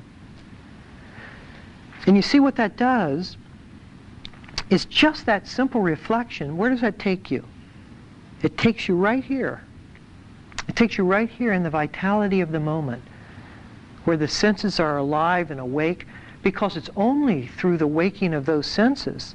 [2.06, 3.36] And you see what that does
[4.70, 6.56] is just that simple reflection.
[6.56, 7.44] Where does that take you?
[8.42, 9.62] It takes you right here.
[10.68, 13.02] It takes you right here in the vitality of the moment,
[14.04, 16.06] where the senses are alive and awake,
[16.42, 19.34] because it's only through the waking of those senses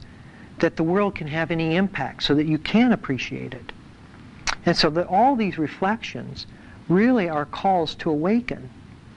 [0.60, 3.72] that the world can have any impact, so that you can appreciate it.
[4.66, 6.48] And so that all these reflections
[6.88, 8.70] really are calls to awaken,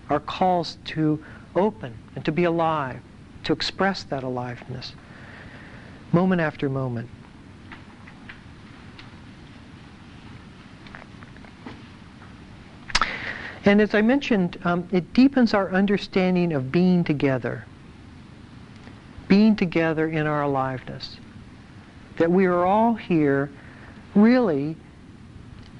[0.08, 1.22] are calls to
[1.54, 3.00] open and to be alive,
[3.44, 4.94] to express that aliveness,
[6.12, 7.08] moment after moment.
[13.64, 17.66] And as I mentioned, um, it deepens our understanding of being together,
[19.26, 21.18] being together in our aliveness.
[22.16, 23.50] That we are all here
[24.14, 24.74] really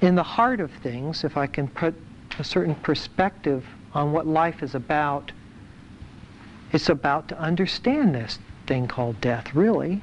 [0.01, 1.95] in the heart of things, if I can put
[2.39, 5.33] a certain perspective on what life is about,
[6.73, 10.03] it's about to understand this thing called death, really.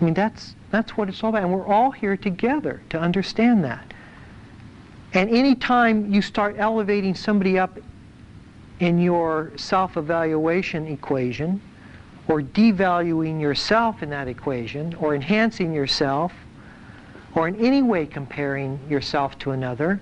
[0.00, 1.42] I mean, that's, that's what it's all about.
[1.42, 3.92] And we're all here together to understand that.
[5.12, 7.78] And any time you start elevating somebody up
[8.80, 11.60] in your self-evaluation equation,
[12.26, 16.32] or devaluing yourself in that equation, or enhancing yourself,
[17.34, 20.00] or in any way comparing yourself to another,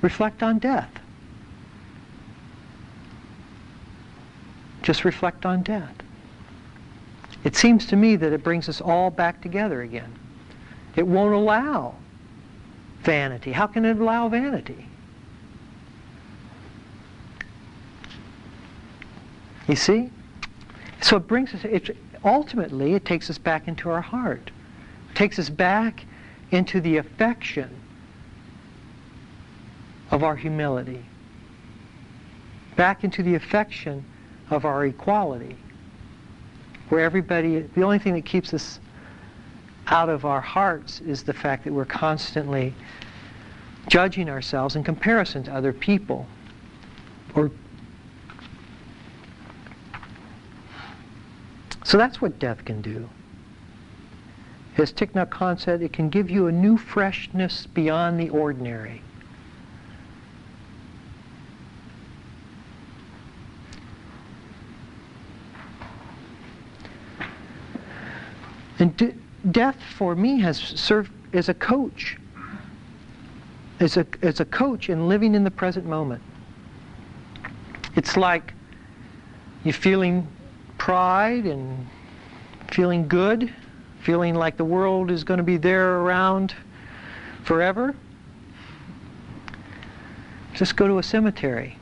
[0.00, 0.90] reflect on death.
[4.82, 5.94] Just reflect on death.
[7.44, 10.18] It seems to me that it brings us all back together again.
[10.96, 11.94] It won't allow
[13.02, 13.52] vanity.
[13.52, 14.86] How can it allow vanity?
[19.68, 20.10] You see?
[21.02, 24.50] So it brings us, it, ultimately, it takes us back into our heart
[25.18, 26.04] takes us back
[26.52, 27.68] into the affection
[30.12, 31.04] of our humility,
[32.76, 34.04] back into the affection
[34.50, 35.56] of our equality,
[36.88, 38.78] where everybody, the only thing that keeps us
[39.88, 42.72] out of our hearts is the fact that we're constantly
[43.88, 46.28] judging ourselves in comparison to other people.
[47.34, 47.50] Or
[51.82, 53.08] so that's what death can do
[54.78, 59.02] as Thich Nhat Hanh said, it can give you a new freshness beyond the ordinary.
[68.78, 69.14] And de
[69.50, 72.16] death for me has served as a coach,
[73.80, 76.22] as a, as a coach in living in the present moment.
[77.96, 78.52] It's like
[79.64, 80.28] you're feeling
[80.76, 81.86] pride and
[82.70, 83.52] feeling good
[84.00, 86.54] feeling like the world is going to be there around
[87.44, 87.94] forever,
[90.54, 91.76] just go to a cemetery.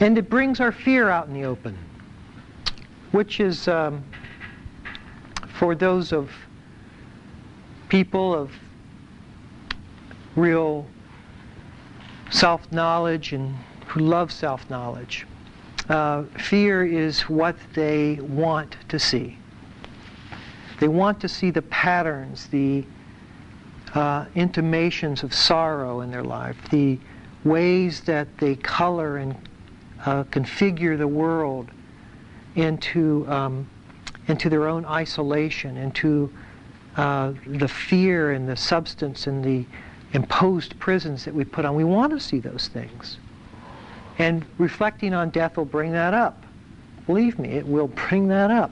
[0.00, 1.76] And it brings our fear out in the open,
[3.10, 4.04] which is um,
[5.58, 6.30] for those of
[7.88, 8.52] people of
[10.36, 10.86] real
[12.30, 13.56] self knowledge and
[13.86, 15.26] who love self knowledge.
[15.88, 19.38] Uh, fear is what they want to see.
[20.80, 22.84] They want to see the patterns, the
[23.94, 26.98] uh, intimations of sorrow in their life, the
[27.44, 29.34] ways that they color and
[30.04, 31.70] uh, configure the world
[32.54, 33.68] into, um,
[34.26, 36.30] into their own isolation, into
[36.96, 39.64] uh, the fear and the substance and the
[40.12, 41.74] imposed prisons that we put on.
[41.74, 43.18] We want to see those things.
[44.18, 46.44] And reflecting on death will bring that up.
[47.06, 48.70] Believe me, it will bring that up.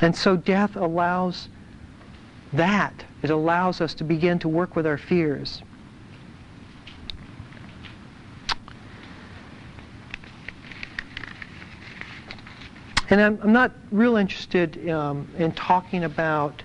[0.00, 1.48] And so death allows
[2.52, 3.04] that.
[3.22, 5.62] It allows us to begin to work with our fears.
[13.10, 16.61] And I'm, I'm not real interested um, in talking about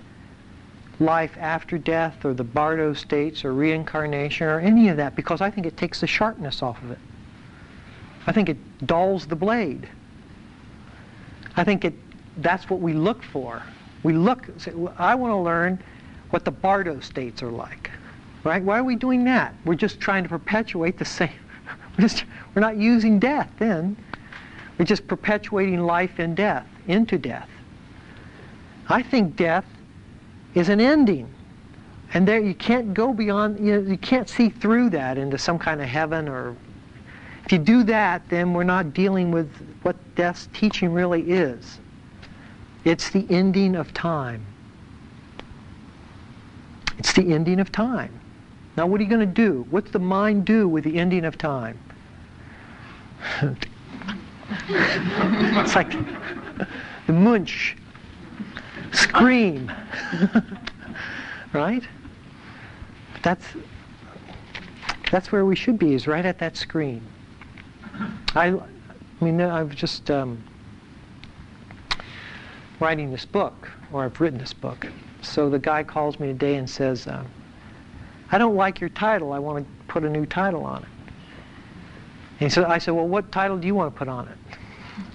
[1.00, 5.50] life after death or the Bardo states or reincarnation or any of that because I
[5.50, 6.98] think it takes the sharpness off of it.
[8.26, 9.88] I think it dulls the blade.
[11.56, 11.94] I think it,
[12.38, 13.62] that's what we look for.
[14.02, 15.82] We look, say, I want to learn
[16.30, 17.90] what the Bardo states are like.
[18.44, 18.62] Right?
[18.62, 19.54] Why are we doing that?
[19.64, 21.32] We're just trying to perpetuate the same.
[21.98, 22.24] We're, just,
[22.54, 23.96] we're not using death then.
[24.78, 27.48] We're just perpetuating life in death, into death.
[28.88, 29.64] I think death
[30.54, 31.28] is an ending.
[32.14, 35.58] And there you can't go beyond, you, know, you can't see through that into some
[35.58, 36.56] kind of heaven or
[37.44, 41.78] if you do that, then we're not dealing with what death's teaching really is.
[42.84, 44.44] It's the ending of time.
[46.98, 48.12] It's the ending of time.
[48.76, 49.66] Now what are you going to do?
[49.70, 51.78] What's the mind do with the ending of time?
[54.68, 55.90] it's like
[57.06, 57.76] the munch,
[58.92, 59.72] scream,
[61.52, 61.82] right?
[63.22, 63.44] That's
[65.10, 67.02] that's where we should be, is right at that screen.
[68.34, 70.42] I, I mean, I've just um,
[72.78, 74.86] writing this book, or I've written this book.
[75.22, 77.24] So the guy calls me today and says, uh,
[78.30, 79.32] "I don't like your title.
[79.32, 80.88] I want to put a new title on it."
[82.40, 84.47] And so I said, well, what title do you want to put on it?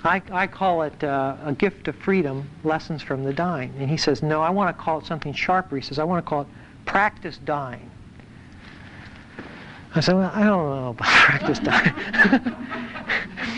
[0.03, 3.73] I, I call it uh, A Gift of Freedom, Lessons from the Dying.
[3.79, 5.75] And he says, no, I want to call it something sharper.
[5.75, 6.47] He says, I want to call it
[6.86, 7.89] Practice Dying.
[9.95, 11.93] I said, well, I don't know about practice dying.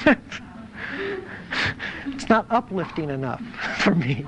[2.07, 3.41] it's not uplifting enough
[3.79, 4.25] for me.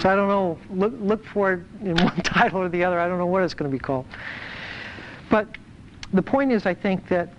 [0.00, 3.00] So I don't know, look, look for it in one title or the other.
[3.00, 4.04] I don't know what it's going to be called.
[5.30, 5.48] But
[6.12, 7.30] the point is, I think that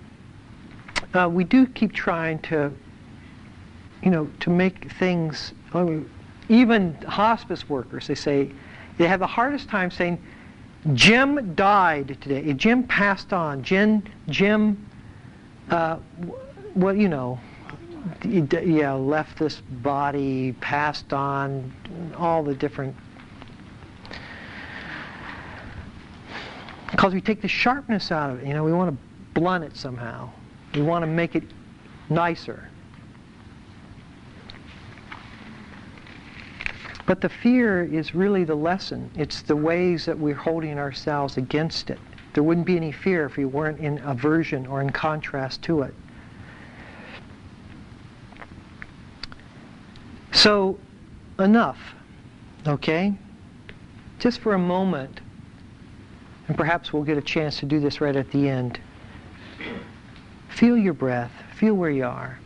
[1.13, 2.71] uh, we do keep trying to,
[4.03, 5.53] you know, to make things,
[6.49, 8.51] even hospice workers, they say,
[8.97, 10.21] they have the hardest time saying,
[10.93, 12.53] Jim died today.
[12.53, 13.63] Jim passed on.
[13.63, 14.87] Jim, Jim,
[15.69, 15.97] uh,
[16.75, 17.39] well, you know,
[18.23, 21.73] yeah, left this body, passed on,
[22.17, 22.95] all the different.
[26.91, 28.47] Because we take the sharpness out of it.
[28.47, 30.29] You know, we want to blunt it somehow.
[30.73, 31.43] We want to make it
[32.09, 32.69] nicer.
[37.07, 39.09] But the fear is really the lesson.
[39.15, 41.97] It's the ways that we're holding ourselves against it.
[42.33, 45.93] There wouldn't be any fear if we weren't in aversion or in contrast to it.
[50.33, 50.77] So,
[51.39, 51.79] enough,
[52.67, 53.15] okay?
[54.19, 55.21] Just for a moment,
[56.49, 58.79] and perhaps we'll get a chance to do this right at the end.
[60.49, 62.37] Feel your breath, feel where you are.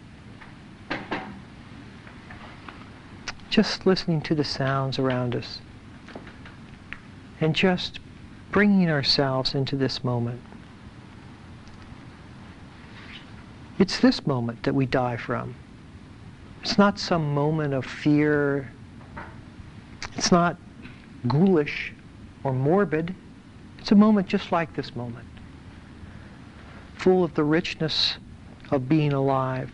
[3.51, 5.59] Just listening to the sounds around us
[7.41, 7.99] and just
[8.49, 10.41] bringing ourselves into this moment.
[13.77, 15.55] It's this moment that we die from.
[16.61, 18.71] It's not some moment of fear.
[20.15, 20.55] It's not
[21.27, 21.91] ghoulish
[22.45, 23.13] or morbid.
[23.79, 25.27] It's a moment just like this moment,
[26.95, 28.17] full of the richness
[28.69, 29.71] of being alive,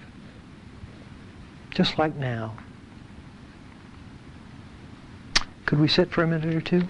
[1.69, 2.55] just like now.
[5.67, 6.87] Could we sit for a minute or two?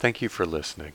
[0.00, 0.94] Thank you for listening.